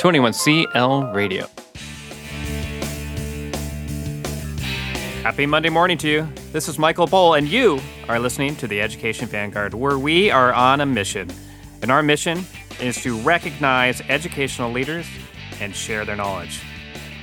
[0.00, 1.48] 21CL Radio.
[5.22, 6.28] Happy Monday morning to you.
[6.52, 10.52] This is Michael Boll, and you are listening to the Education Vanguard, where we are
[10.52, 11.30] on a mission.
[11.82, 12.44] And our mission
[12.80, 15.06] is to recognize educational leaders
[15.60, 16.60] and share their knowledge.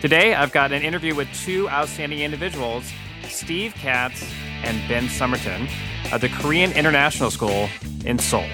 [0.02, 2.92] Today, I've got an interview with two outstanding individuals
[3.30, 4.30] Steve Katz
[4.64, 5.70] and Ben Summerton,
[6.12, 7.70] of the Korean International School
[8.06, 8.50] in Seoul.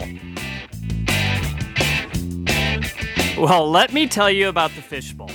[3.40, 5.32] Well, let me tell you about the fishbowl.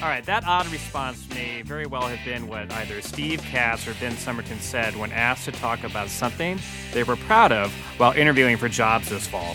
[0.00, 3.92] All right, that odd response may very well have been what either Steve Katz or
[4.00, 6.58] Ben Summerton said when asked to talk about something
[6.94, 9.54] they were proud of while interviewing for jobs this fall.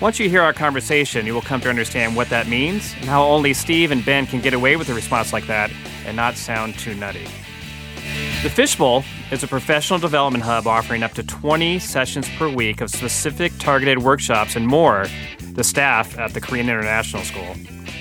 [0.00, 3.24] Once you hear our conversation, you will come to understand what that means and how
[3.24, 5.72] only Steve and Ben can get away with a response like that
[6.06, 7.24] and not sound too nutty.
[8.44, 12.90] The Fishbowl is a professional development hub offering up to 20 sessions per week of
[12.90, 15.06] specific targeted workshops and more
[15.54, 17.54] the staff at the Korean International School.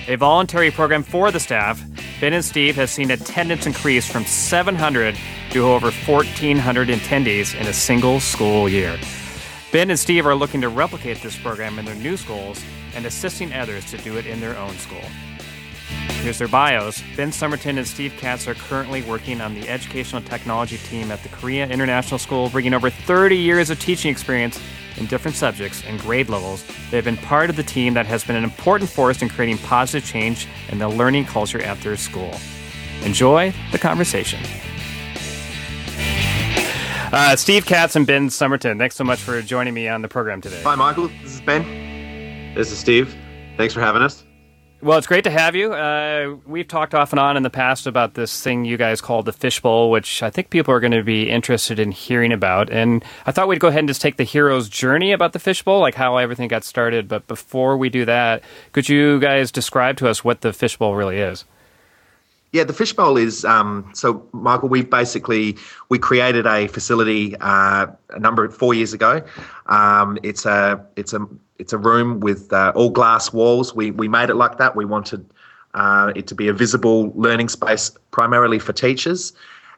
[0.07, 1.83] A voluntary program for the staff,
[2.19, 5.17] Ben and Steve have seen attendance increase from 700
[5.51, 8.98] to over 1,400 attendees in a single school year.
[9.71, 12.63] Ben and Steve are looking to replicate this program in their new schools
[12.95, 15.04] and assisting others to do it in their own school.
[16.21, 17.01] Here's their bios.
[17.15, 21.29] Ben Summerton and Steve Katz are currently working on the educational technology team at the
[21.29, 24.59] Korea International School, bringing over 30 years of teaching experience
[24.97, 26.63] in different subjects and grade levels.
[26.89, 29.57] They have been part of the team that has been an important force in creating
[29.59, 32.33] positive change in the learning culture at their school.
[33.03, 34.39] Enjoy the conversation.
[37.13, 40.39] Uh, Steve Katz and Ben Summerton, thanks so much for joining me on the program
[40.39, 40.61] today.
[40.63, 41.09] Hi, Michael.
[41.21, 42.53] This is Ben.
[42.55, 43.15] This is Steve.
[43.57, 44.23] Thanks for having us.
[44.84, 45.74] Well, it's great to have you.
[45.74, 49.27] Uh, we've talked off and on in the past about this thing you guys called
[49.27, 52.71] the fishbowl, which I think people are going to be interested in hearing about.
[52.71, 55.82] And I thought we'd go ahead and just take the hero's journey about the fishbowl,
[55.82, 57.07] like how everything got started.
[57.07, 61.20] But before we do that, could you guys describe to us what the fishbowl really
[61.20, 61.45] is?
[62.51, 64.68] Yeah, the fishbowl is um, so, Michael.
[64.68, 65.57] We basically
[65.90, 69.22] we created a facility uh, a number of four years ago.
[69.67, 71.25] Um, it's a it's a
[71.61, 73.75] it's a room with uh, all glass walls.
[73.75, 74.75] We we made it like that.
[74.75, 75.23] We wanted
[75.75, 79.31] uh, it to be a visible learning space primarily for teachers,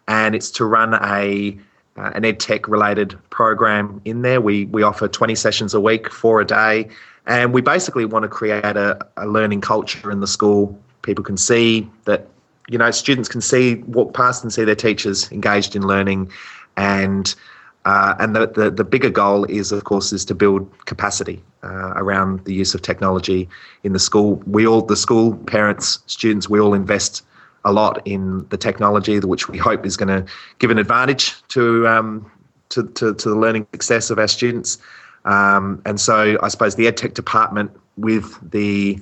[0.07, 1.57] and it's to run a
[1.97, 4.39] uh, an ed tech related program in there.
[4.39, 6.87] We we offer 20 sessions a week, four a day,
[7.27, 10.79] and we basically want to create a, a learning culture in the school.
[11.01, 12.27] People can see that
[12.69, 16.31] you know students can see walk past and see their teachers engaged in learning,
[16.77, 17.35] and
[17.83, 21.93] uh, and the, the, the bigger goal is, of course, is to build capacity uh,
[21.95, 23.49] around the use of technology
[23.83, 24.41] in the school.
[24.45, 27.23] We all, the school parents, students, we all invest
[27.65, 30.29] a lot in the technology, which we hope is going to
[30.59, 32.29] give an advantage to, um,
[32.69, 34.77] to, to, to the learning success of our students.
[35.25, 38.99] Um, and so, I suppose the EdTech department with the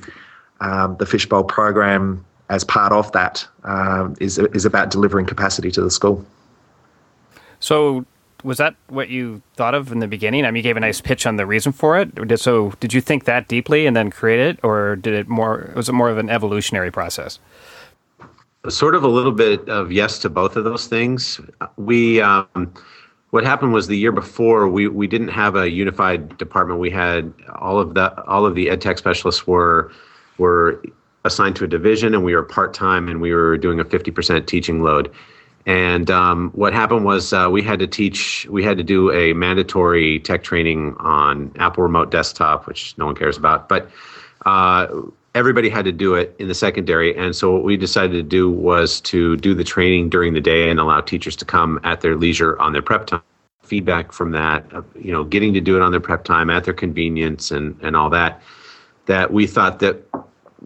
[0.59, 5.81] um, the fishbowl program as part of that um, is is about delivering capacity to
[5.81, 6.23] the school.
[7.59, 8.05] So,
[8.43, 10.45] was that what you thought of in the beginning?
[10.45, 12.39] I mean, you gave a nice pitch on the reason for it.
[12.39, 15.71] So, did you think that deeply and then create it, or did it more?
[15.75, 17.39] Was it more of an evolutionary process?
[18.69, 21.41] Sort of a little bit of yes to both of those things.
[21.77, 22.73] We, um,
[23.31, 26.79] what happened was the year before we we didn't have a unified department.
[26.79, 29.91] We had all of the all of the ed tech specialists were
[30.37, 30.81] were
[31.23, 34.11] assigned to a division, and we were part time, and we were doing a fifty
[34.11, 35.11] percent teaching load
[35.65, 39.33] and um, what happened was uh, we had to teach, we had to do a
[39.33, 43.69] mandatory tech training on Apple Remote Desktop, which no one cares about.
[43.69, 43.89] But
[44.45, 44.87] uh,
[45.35, 47.15] everybody had to do it in the secondary.
[47.15, 50.69] And so what we decided to do was to do the training during the day
[50.69, 53.21] and allow teachers to come at their leisure on their prep time.
[53.63, 56.65] Feedback from that, uh, you know, getting to do it on their prep time at
[56.65, 58.41] their convenience and, and all that,
[59.05, 60.03] that we thought that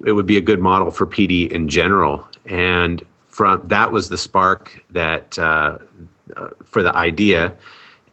[0.05, 2.27] it would be a good model for PD in general.
[2.45, 3.03] And
[3.35, 5.77] from that was the spark that uh,
[6.37, 7.53] uh, for the idea.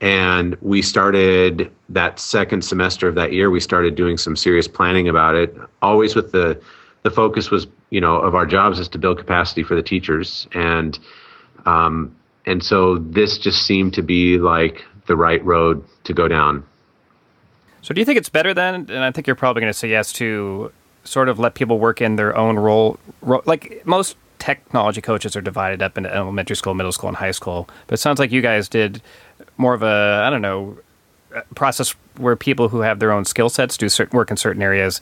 [0.01, 5.09] And we started that second semester of that year we started doing some serious planning
[5.09, 5.57] about it.
[5.81, 6.61] Always with the
[7.05, 10.49] the focus was you know of our jobs is to build capacity for the teachers.
[10.55, 10.99] And
[11.67, 12.13] um,
[12.45, 16.65] and so this just seemed to be like the right road to go down.
[17.83, 18.75] So do you think it's better then?
[18.75, 20.73] And i think you're probably going to say yes to
[21.05, 25.41] sort of let people work in their own role, role like most technology coaches are
[25.41, 27.69] divided up into elementary school, middle school, and high school.
[27.87, 29.01] But it sounds like you guys did
[29.57, 30.79] more of a I don't know
[31.55, 35.01] process where people who have their own skill sets do certain work in certain areas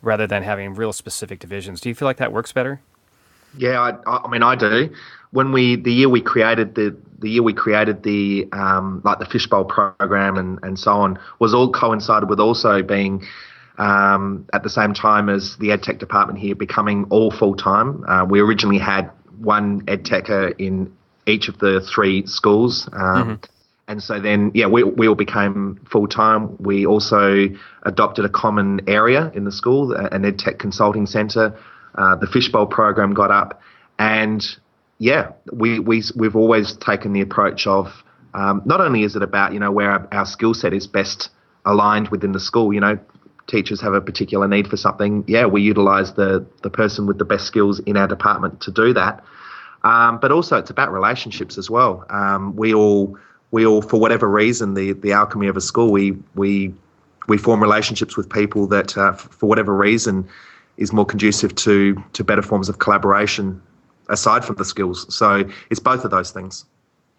[0.00, 1.82] rather than having real specific divisions.
[1.82, 2.80] Do you feel like that works better?
[3.56, 4.90] Yeah, I, I mean, I do.
[5.32, 9.26] When we the year we created the the year we created the um, like the
[9.26, 13.26] fishbowl program and and so on was all coincided with also being
[13.78, 18.04] um, at the same time as the EdTech department here becoming all full time.
[18.04, 20.92] Uh, we originally had one EdTecher in
[21.26, 22.88] each of the three schools.
[22.92, 23.34] Um, mm-hmm.
[23.86, 26.56] And so then, yeah, we, we all became full time.
[26.58, 27.46] We also
[27.84, 31.56] adopted a common area in the school, an EdTech consulting centre.
[31.94, 33.60] Uh, the fishbowl program got up,
[33.98, 34.46] and
[34.98, 38.04] yeah, we we we've always taken the approach of
[38.34, 41.30] um, not only is it about you know where our, our skill set is best
[41.64, 42.72] aligned within the school.
[42.72, 42.98] You know,
[43.48, 45.24] teachers have a particular need for something.
[45.26, 48.92] Yeah, we utilise the the person with the best skills in our department to do
[48.94, 49.24] that.
[49.82, 52.04] Um, but also, it's about relationships as well.
[52.10, 53.18] Um, we all
[53.50, 56.72] we all, for whatever reason, the the alchemy of a school, we we
[57.26, 60.26] we form relationships with people that, uh, for whatever reason,
[60.76, 63.60] is more conducive to to better forms of collaboration
[64.08, 65.12] aside from the skills.
[65.14, 66.64] So it's both of those things.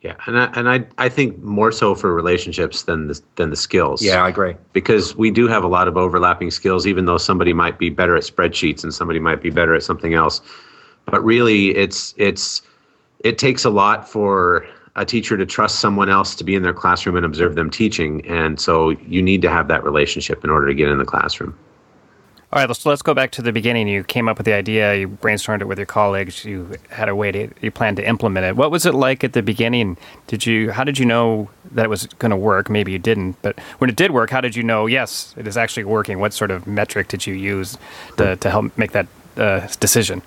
[0.01, 3.57] Yeah, and I, and I I think more so for relationships than the than the
[3.57, 4.01] skills.
[4.01, 4.55] Yeah, I agree.
[4.71, 8.15] Because we do have a lot of overlapping skills, even though somebody might be better
[8.15, 10.39] at spreadsheets and somebody might be better at something else.
[11.05, 12.61] But really, it's it's
[13.25, 14.65] it takes a lot for
[14.95, 18.25] a teacher to trust someone else to be in their classroom and observe them teaching,
[18.25, 21.57] and so you need to have that relationship in order to get in the classroom.
[22.51, 23.87] All right, let's let's go back to the beginning.
[23.87, 27.15] You came up with the idea, you brainstormed it with your colleagues, you had a
[27.15, 28.55] way to you planned to implement it.
[28.55, 29.97] What was it like at the beginning?
[30.25, 32.67] Did you how did you know that it was going to work?
[32.67, 35.57] Maybe you didn't, but when it did work, how did you know yes, it is
[35.57, 36.19] actually working?
[36.19, 37.77] What sort of metric did you use
[38.17, 39.05] to to help make that
[39.37, 40.23] uh, decision?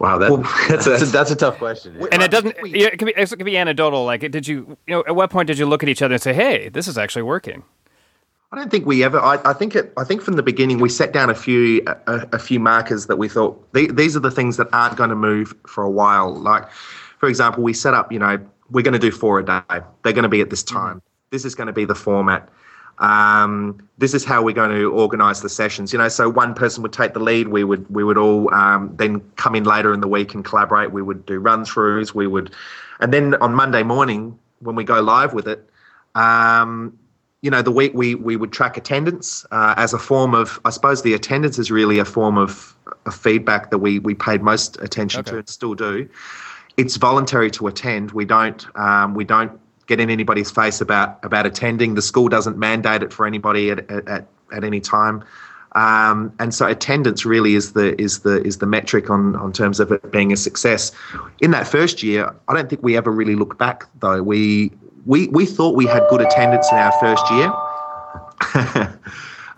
[0.00, 0.38] Wow, that, well,
[0.68, 1.96] that's, a, that's a tough question.
[2.10, 2.56] And it doesn't.
[2.64, 4.04] It can be it can be anecdotal.
[4.04, 6.22] Like, did you you know at what point did you look at each other and
[6.22, 7.62] say, "Hey, this is actually working"?
[8.52, 9.18] I don't think we ever.
[9.18, 9.92] I, I think it.
[9.96, 13.16] I think from the beginning we set down a few a, a few markers that
[13.16, 16.34] we thought these are the things that aren't going to move for a while.
[16.34, 16.70] Like,
[17.18, 18.12] for example, we set up.
[18.12, 18.38] You know,
[18.70, 19.62] we're going to do four a day.
[20.04, 20.76] They're going to be at this mm-hmm.
[20.76, 21.02] time.
[21.30, 22.48] This is going to be the format.
[22.98, 25.92] Um, this is how we're going to organise the sessions.
[25.92, 27.48] You know, so one person would take the lead.
[27.48, 30.92] We would we would all um, then come in later in the week and collaborate.
[30.92, 32.14] We would do run throughs.
[32.14, 32.54] We would,
[33.00, 35.68] and then on Monday morning when we go live with it.
[36.14, 36.96] Um,
[37.42, 40.70] you know, the week we we would track attendance uh, as a form of, I
[40.70, 42.74] suppose, the attendance is really a form of,
[43.04, 45.32] of feedback that we we paid most attention okay.
[45.32, 46.08] to and still do.
[46.76, 48.12] It's voluntary to attend.
[48.12, 49.52] We don't um, we don't
[49.86, 51.94] get in anybody's face about about attending.
[51.94, 55.22] The school doesn't mandate it for anybody at at, at any time.
[55.72, 59.78] Um, and so attendance really is the is the is the metric on on terms
[59.78, 60.90] of it being a success.
[61.40, 64.22] In that first year, I don't think we ever really looked back though.
[64.22, 64.72] We
[65.06, 67.52] we, we thought we had good attendance in our first year.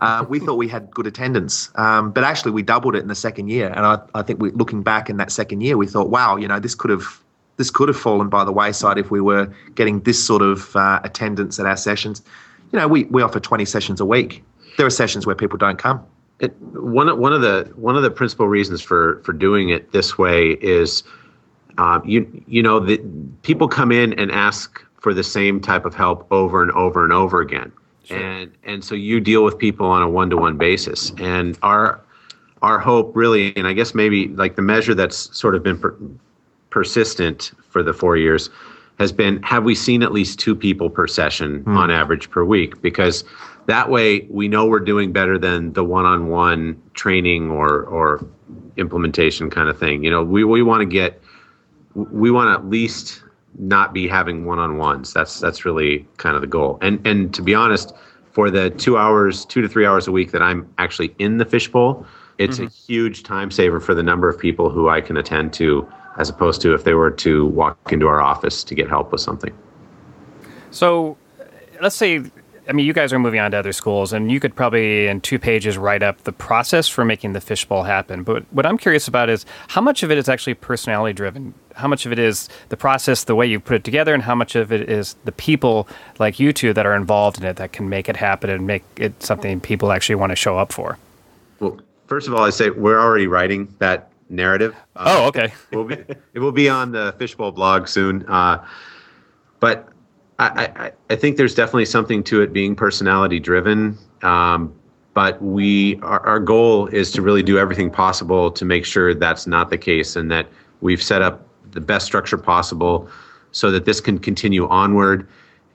[0.00, 3.14] uh, we thought we had good attendance, um, but actually we doubled it in the
[3.14, 3.68] second year.
[3.68, 6.46] And I, I think we, looking back in that second year, we thought, wow, you
[6.46, 7.20] know, this could have
[7.56, 11.00] this could have fallen by the wayside if we were getting this sort of uh,
[11.02, 12.22] attendance at our sessions.
[12.70, 14.44] You know, we, we offer 20 sessions a week.
[14.76, 16.06] There are sessions where people don't come.
[16.38, 20.16] It, one one of the one of the principal reasons for for doing it this
[20.16, 21.02] way is,
[21.78, 23.02] uh, you you know, the
[23.42, 27.14] people come in and ask for the same type of help over and over and
[27.14, 27.72] over again.
[28.04, 28.18] Sure.
[28.18, 31.12] And and so you deal with people on a one-to-one basis.
[31.16, 31.98] And our
[32.60, 35.96] our hope really and I guess maybe like the measure that's sort of been per,
[36.68, 38.50] persistent for the 4 years
[38.98, 41.78] has been have we seen at least two people per session hmm.
[41.78, 43.24] on average per week because
[43.64, 48.26] that way we know we're doing better than the one-on-one training or or
[48.76, 50.04] implementation kind of thing.
[50.04, 51.18] You know, we we want to get
[51.94, 53.22] we want to at least
[53.56, 55.12] not be having one-on-ones.
[55.12, 56.78] That's that's really kind of the goal.
[56.82, 57.94] And and to be honest,
[58.30, 61.44] for the two hours, two to three hours a week that I'm actually in the
[61.44, 62.06] fishbowl,
[62.38, 62.66] it's mm-hmm.
[62.66, 66.28] a huge time saver for the number of people who I can attend to, as
[66.28, 69.56] opposed to if they were to walk into our office to get help with something.
[70.70, 71.16] So,
[71.80, 72.22] let's say
[72.68, 75.22] I mean, you guys are moving on to other schools, and you could probably in
[75.22, 78.22] two pages write up the process for making the fishbowl happen.
[78.22, 81.54] But what I'm curious about is how much of it is actually personality driven?
[81.76, 84.34] How much of it is the process, the way you put it together, and how
[84.34, 87.72] much of it is the people like you two that are involved in it that
[87.72, 90.98] can make it happen and make it something people actually want to show up for?
[91.60, 94.76] Well, first of all, I say we're already writing that narrative.
[94.96, 95.54] oh, okay.
[95.70, 95.96] it, will be,
[96.34, 98.26] it will be on the fishbowl blog soon.
[98.28, 98.62] Uh,
[99.58, 99.88] but
[100.38, 103.98] I, I, I think there's definitely something to it being personality driven.
[104.22, 104.72] Um,
[105.18, 109.48] but we our, our goal is to really do everything possible to make sure that's
[109.48, 110.46] not the case and that
[110.80, 113.08] we've set up the best structure possible
[113.50, 115.26] so that this can continue onward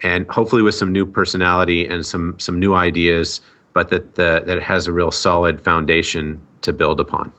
[0.02, 3.42] and hopefully with some new personality and some some new ideas
[3.74, 7.30] but that the, that it has a real solid foundation to build upon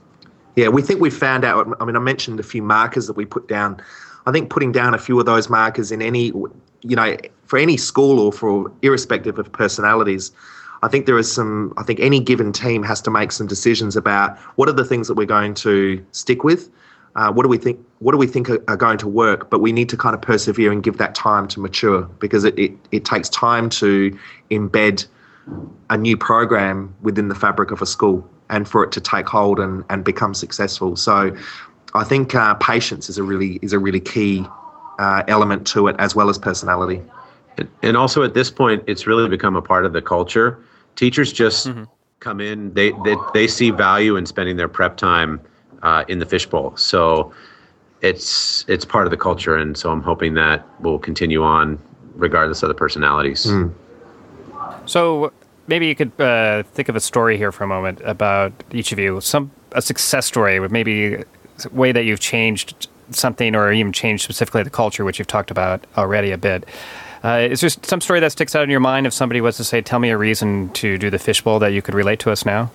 [0.56, 3.24] yeah we think we've found out i mean i mentioned a few markers that we
[3.24, 3.80] put down
[4.26, 6.30] i think putting down a few of those markers in any
[6.84, 10.32] you know, for any school or for irrespective of personalities,
[10.82, 11.72] I think there is some.
[11.76, 15.08] I think any given team has to make some decisions about what are the things
[15.08, 16.70] that we're going to stick with.
[17.16, 17.78] Uh, what do we think?
[18.00, 19.48] What do we think are, are, going to work?
[19.48, 22.58] But we need to kind of persevere and give that time to mature because it,
[22.58, 24.16] it, it takes time to
[24.50, 25.06] embed
[25.90, 29.60] a new program within the fabric of a school and for it to take hold
[29.60, 30.96] and, and become successful.
[30.96, 31.34] So
[31.94, 34.44] I think uh, patience is a really is a really key
[34.98, 37.02] uh, element to it as well as personality.
[37.82, 40.58] And also at this point, it's really become a part of the culture.
[40.96, 41.84] Teachers just mm-hmm.
[42.20, 45.40] come in; they, they they see value in spending their prep time
[45.82, 46.76] uh, in the fishbowl.
[46.76, 47.32] So
[48.00, 51.78] it's it's part of the culture, and so I'm hoping that will continue on
[52.16, 53.46] regardless of the personalities.
[53.46, 53.72] Mm.
[54.86, 55.32] So
[55.66, 58.98] maybe you could uh, think of a story here for a moment about each of
[58.98, 61.24] you, some a success story with maybe a
[61.72, 65.86] way that you've changed something or even change specifically the culture, which you've talked about
[65.96, 66.64] already a bit.
[67.22, 69.64] Uh, is there some story that sticks out in your mind if somebody was to
[69.64, 72.44] say, "Tell me a reason to do the fishbowl that you could relate to us
[72.44, 72.70] now"?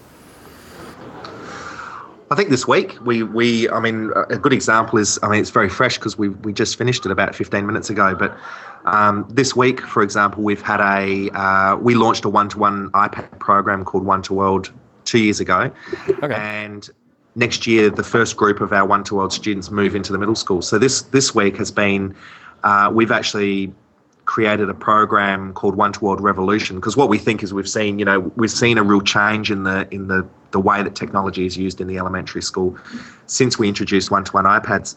[2.31, 5.50] I think this week we we I mean a good example is I mean it's
[5.50, 8.38] very fresh because we we just finished it about 15 minutes ago, but
[8.86, 13.83] um, this week, for example, we've had a uh, we launched a one-to-one iPad program
[13.83, 14.71] called One to World
[15.05, 15.71] two years ago,
[16.24, 16.33] okay.
[16.33, 16.89] and
[17.36, 20.36] next year the first group of our One to World students move into the middle
[20.36, 20.62] school.
[20.62, 22.15] So this this week has been
[22.63, 23.74] uh, we've actually
[24.25, 28.00] created a program called One to World Revolution because what we think is we've seen
[28.00, 31.45] you know we've seen a real change in the in the the way that technology
[31.45, 32.77] is used in the elementary school
[33.27, 34.95] since we introduced one to one iPads.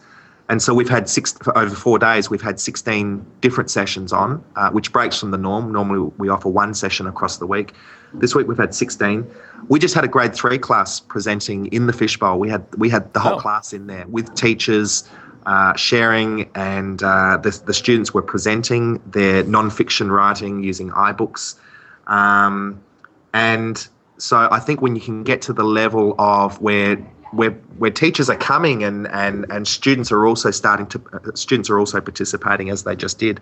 [0.49, 2.29] And so we've had six over four days.
[2.29, 5.71] We've had 16 different sessions on, uh, which breaks from the norm.
[5.71, 7.73] Normally we offer one session across the week.
[8.13, 9.25] This week we've had 16.
[9.69, 12.39] We just had a grade three class presenting in the fishbowl.
[12.39, 13.39] We had we had the whole oh.
[13.39, 15.09] class in there with teachers
[15.45, 21.55] uh, sharing, and uh, the, the students were presenting their non-fiction writing using iBooks.
[22.07, 22.83] Um,
[23.33, 26.97] and so I think when you can get to the level of where
[27.33, 31.69] where where teachers are coming and and and students are also starting to uh, students
[31.69, 33.39] are also participating as they just did.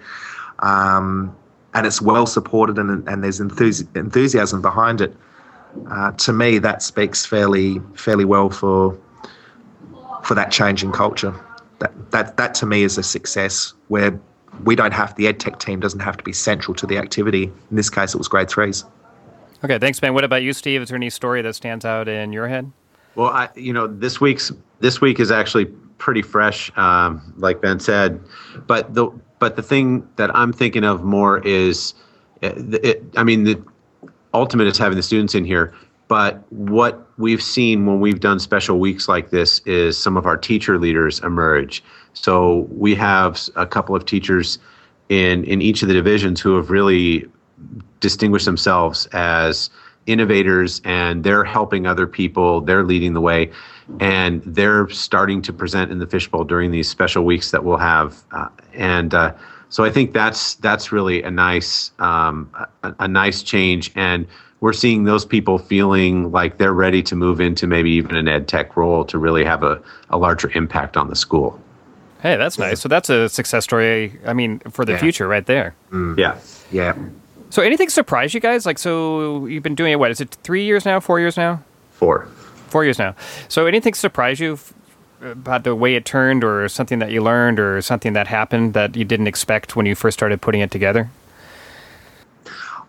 [0.60, 1.36] Um,
[1.74, 5.16] and it's well supported and and there's enthusi- enthusiasm behind it.
[5.90, 8.98] Uh, to me that speaks fairly fairly well for
[10.24, 11.34] for that change in culture.
[11.80, 14.18] That that that to me is a success where
[14.64, 17.44] we don't have the ed tech team doesn't have to be central to the activity.
[17.44, 18.86] In this case it was grade threes.
[19.64, 20.14] Okay thanks ben.
[20.14, 20.82] What about you steve?
[20.82, 22.72] Is there any story that stands out in your head
[23.16, 25.66] well, I, you know, this week's this week is actually
[25.98, 28.20] pretty fresh, um, like Ben said.
[28.68, 31.94] But the but the thing that I'm thinking of more is,
[32.42, 33.62] it, uh, it, I mean, the
[34.34, 35.74] ultimate is having the students in here.
[36.08, 40.36] But what we've seen when we've done special weeks like this is some of our
[40.36, 41.84] teacher leaders emerge.
[42.14, 44.60] So we have a couple of teachers
[45.10, 47.30] in in each of the divisions who have really
[48.00, 49.70] distinguished themselves as
[50.08, 53.52] innovators and they're helping other people they're leading the way
[54.00, 58.24] and they're starting to present in the fishbowl during these special weeks that we'll have.
[58.32, 59.34] Uh, and uh,
[59.70, 62.50] so i think that's that's really a nice um,
[62.84, 63.92] a, a, nice change.
[63.96, 64.28] And
[64.60, 68.48] we're seeing those people feeling like they're ready to move into maybe even an ed
[68.48, 71.60] tech role to really have a, a larger impact on the school.
[72.22, 72.82] Hey that's nice.
[72.82, 75.00] So that's a success story i mean for the yeah.
[75.00, 75.76] future right there.
[75.92, 76.18] Mm.
[76.18, 76.40] yeah.
[76.72, 76.96] Yeah
[77.52, 78.66] so anything surprise you guys?
[78.66, 81.62] Like, so you've been doing it, what, is it three years now, four years now?
[81.92, 82.26] Four.
[82.70, 83.14] Four years now.
[83.50, 84.58] So anything surprise you
[85.22, 88.96] about the way it turned or something that you learned or something that happened that
[88.96, 91.10] you didn't expect when you first started putting it together?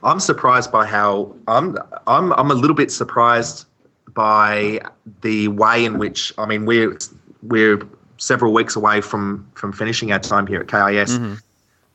[0.04, 1.76] I'm surprised by how I'm
[2.06, 3.66] I'm I'm a little bit surprised
[4.14, 4.80] by
[5.20, 6.98] the way in which I mean we're
[7.42, 7.82] we're
[8.16, 11.18] several weeks away from from finishing our time here at KIS.
[11.18, 11.34] Mm-hmm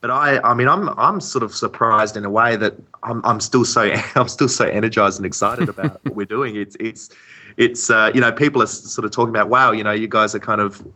[0.00, 3.40] but I, I mean, I'm, I'm sort of surprised in a way that I'm, I'm
[3.40, 3.82] still so,
[4.14, 6.56] I'm still so energized and excited about what we're doing.
[6.56, 7.10] It's, it's,
[7.56, 10.34] it's, uh, you know, people are sort of talking about, wow, you know, you guys
[10.34, 10.86] are kind of,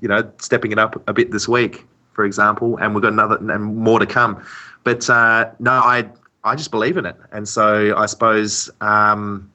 [0.00, 3.36] you know, stepping it up a bit this week, for example, and we've got another
[3.36, 4.44] and more to come.
[4.84, 6.08] But uh, no, I,
[6.44, 9.50] I just believe in it, and so I suppose, um,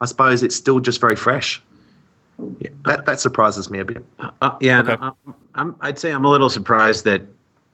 [0.00, 1.62] I suppose it's still just very fresh.
[2.58, 2.70] Yeah.
[2.84, 4.04] That that surprises me a bit.
[4.18, 4.96] Uh, yeah, okay.
[5.00, 5.14] no,
[5.54, 7.22] I'm, I'd say I'm a little surprised that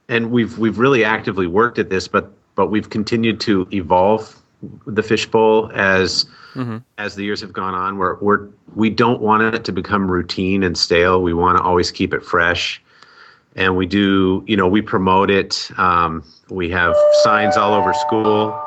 [0.09, 4.41] and we've we've really actively worked at this, but but we've continued to evolve
[4.85, 6.77] the fishbowl as mm-hmm.
[6.97, 7.97] as the years have gone on.
[7.97, 11.21] We're we're we don't want it to become routine and stale.
[11.21, 12.81] We want to always keep it fresh,
[13.55, 14.43] and we do.
[14.47, 15.69] You know, we promote it.
[15.77, 18.59] Um, we have signs all over school,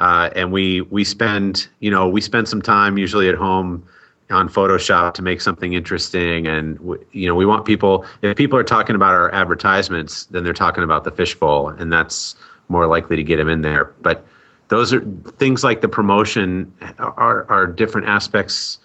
[0.00, 3.86] uh, and we we spend you know we spend some time usually at home
[4.32, 6.46] on Photoshop to make something interesting.
[6.46, 6.78] And
[7.12, 8.04] you know, we want people.
[8.22, 12.34] If people are talking about our advertisements, then they're talking about the fishbowl, and that's
[12.68, 13.92] more likely to get them in there.
[14.00, 14.26] But
[14.68, 15.00] those are
[15.36, 18.78] things like the promotion are, are different aspects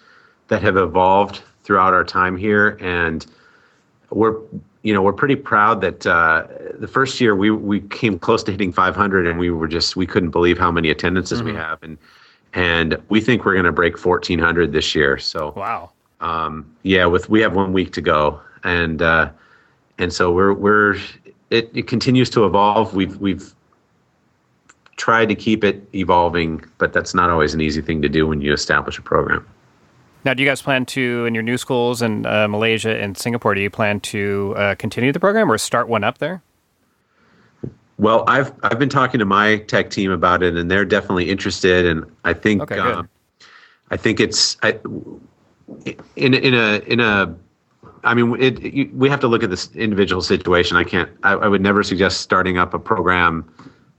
[0.48, 3.26] that have evolved throughout our time here and
[4.10, 4.34] we're
[4.82, 6.46] you know we're pretty proud that uh,
[6.78, 10.06] the first year we we came close to hitting 500 and we were just we
[10.06, 11.48] couldn't believe how many attendances mm-hmm.
[11.48, 11.98] we have and
[12.54, 15.90] and we think we're going to break 1400 this year so wow.
[16.20, 18.40] um, yeah with we have one week to go.
[18.64, 19.30] And uh,
[19.98, 20.96] and so we're we're
[21.50, 22.94] it, it continues to evolve.
[22.94, 23.54] We've we've
[24.96, 28.40] tried to keep it evolving but that's not always an easy thing to do when
[28.40, 29.46] you establish a program.
[30.24, 33.54] Now, do you guys plan to, in your new schools in uh, Malaysia and Singapore,
[33.54, 36.42] do you plan to uh, continue the program or start one up there?
[37.98, 41.84] Well, I've I've been talking to my tech team about it, and they're definitely interested.
[41.84, 43.08] And I think okay, um,
[43.90, 44.78] I think it's I,
[46.16, 47.34] in in a in a
[48.04, 50.76] I mean, it, you, we have to look at this individual situation.
[50.76, 51.10] I can't.
[51.24, 53.44] I, I would never suggest starting up a program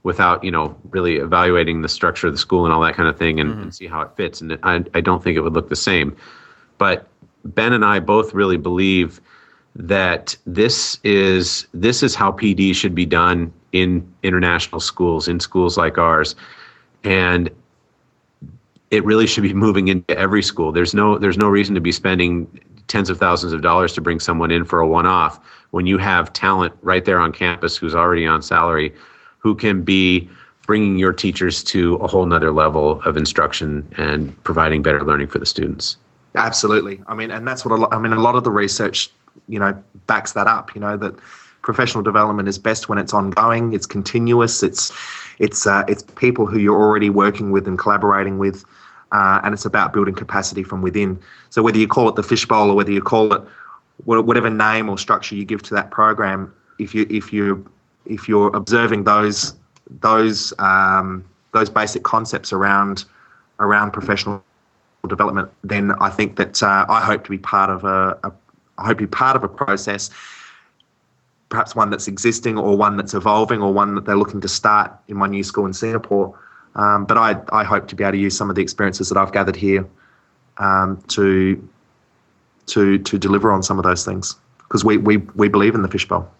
[0.02, 3.18] without you know really evaluating the structure of the school and all that kind of
[3.18, 3.62] thing and, mm-hmm.
[3.62, 6.16] and see how it fits and I, I don't think it would look the same
[6.78, 7.06] but
[7.44, 9.20] ben and i both really believe
[9.76, 15.76] that this is this is how pd should be done in international schools in schools
[15.78, 16.34] like ours
[17.04, 17.50] and
[18.90, 21.92] it really should be moving into every school there's no there's no reason to be
[21.92, 22.48] spending
[22.88, 25.38] tens of thousands of dollars to bring someone in for a one-off
[25.70, 28.92] when you have talent right there on campus who's already on salary
[29.38, 30.28] who can be
[30.70, 35.40] bringing your teachers to a whole nother level of instruction and providing better learning for
[35.40, 35.96] the students.
[36.36, 37.02] Absolutely.
[37.08, 39.10] I mean, and that's what a lot, I mean, a lot of the research,
[39.48, 41.14] you know, backs that up, you know, that
[41.62, 44.92] professional development is best when it's ongoing, it's continuous, it's,
[45.38, 48.64] it's, uh, it's people who you're already working with and collaborating with.
[49.12, 51.18] Uh, and it's about building capacity from within.
[51.50, 53.42] So whether you call it the fishbowl or whether you call it
[54.04, 57.68] whatever name or structure you give to that program, if you if you
[58.06, 59.54] if you're observing those
[60.00, 63.04] those um, those basic concepts around
[63.58, 64.42] around professional
[65.08, 68.32] development, then I think that uh, I hope to be part of a, a
[68.80, 70.10] I hope you're part of a process,
[71.48, 74.92] perhaps one that's existing or one that's evolving or one that they're looking to start
[75.08, 76.38] in my new school in Singapore.
[76.74, 79.18] Um, but I, I hope to be able to use some of the experiences that
[79.18, 79.86] I've gathered here
[80.58, 81.68] um, to
[82.66, 85.88] to to deliver on some of those things because we, we, we believe in the
[85.88, 86.30] fishbowl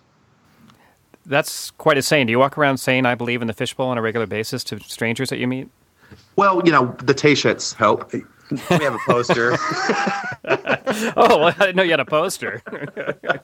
[1.26, 2.26] that's quite a saying.
[2.26, 4.80] Do you walk around saying "I believe in the fishbowl" on a regular basis to
[4.80, 5.68] strangers that you meet?
[6.36, 8.12] Well, you know, the T-shirts help.
[8.50, 9.52] We have a poster.
[11.16, 12.62] oh, well, I didn't know you had a poster.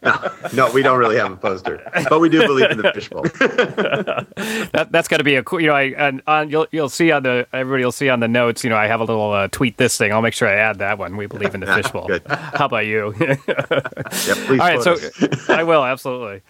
[0.03, 3.23] no, no, we don't really have a poster, but we do believe in the fishbowl.
[4.73, 5.61] that that's got to be a cool.
[5.61, 8.29] You know, I and on you'll you'll see on the everybody will see on the
[8.29, 8.65] notes.
[8.65, 10.13] You know, I have a little uh, tweet this thing.
[10.13, 11.17] I'll make sure I add that one.
[11.17, 12.11] We believe in the fishbowl.
[12.27, 13.15] How about you?
[13.19, 14.61] yeah, please.
[14.61, 15.49] All right, so us.
[15.49, 16.43] I will absolutely.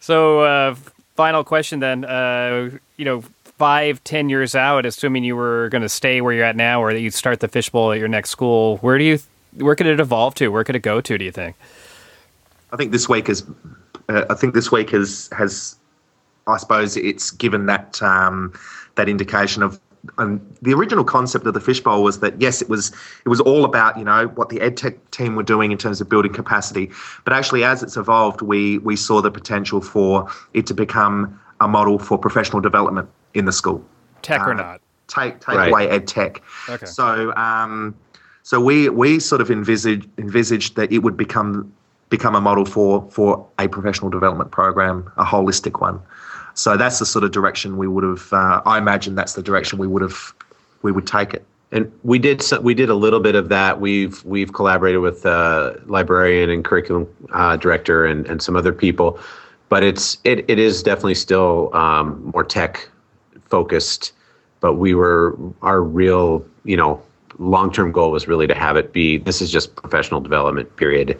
[0.00, 0.76] So, uh,
[1.16, 2.04] final question then.
[2.04, 3.24] Uh, you know,
[3.58, 6.92] five, ten years out, assuming you were going to stay where you're at now, or
[6.92, 9.18] that you'd start the fishbowl at your next school, where do you,
[9.56, 10.48] where could it evolve to?
[10.48, 11.18] Where could it go to?
[11.18, 11.56] Do you think?
[12.72, 13.44] I think this week is,
[14.08, 15.76] uh, I think this week has has,
[16.46, 18.52] I suppose it's given that um,
[18.94, 19.80] that indication of
[20.16, 22.92] and the original concept of the fishbowl was that yes, it was
[23.24, 26.08] it was all about you know what the edtech team were doing in terms of
[26.08, 26.90] building capacity,
[27.24, 31.66] but actually as it's evolved, we we saw the potential for it to become a
[31.66, 33.84] model for professional development in the school.
[34.22, 34.80] Tech uh, or not?
[35.06, 35.70] Take take right.
[35.70, 36.42] away ed tech.
[36.68, 36.86] Okay.
[36.86, 37.96] So um,
[38.42, 41.72] so we we sort of envisaged envisaged that it would become
[42.10, 46.00] become a model for for a professional development program, a holistic one.
[46.54, 48.32] So that's the sort of direction we would have.
[48.32, 50.34] Uh, I imagine that's the direction we would have.
[50.82, 51.44] We would take it.
[51.70, 53.80] And we did we did a little bit of that.
[53.80, 59.20] We've we've collaborated with uh, librarian and curriculum uh, director and, and some other people,
[59.68, 62.88] but it's it, it is definitely still um, more tech
[63.50, 64.12] focused.
[64.60, 67.02] But we were our real you know
[67.38, 71.18] long term goal was really to have it be this is just professional development period.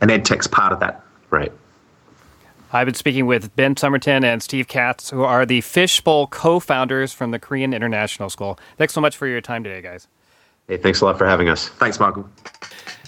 [0.00, 1.02] And ed tech's part of that.
[1.30, 1.52] Right.
[2.72, 7.12] I've been speaking with Ben Summerton and Steve Katz, who are the Fishbowl co founders
[7.12, 8.58] from the Korean International School.
[8.76, 10.08] Thanks so much for your time today, guys.
[10.68, 11.68] Hey, thanks a lot for having us.
[11.68, 12.28] Thanks, Michael.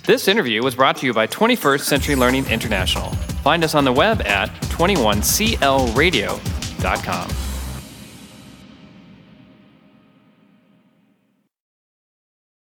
[0.06, 3.10] This interview was brought to you by 21st Century Learning International.
[3.42, 7.47] Find us on the web at 21clradio.com.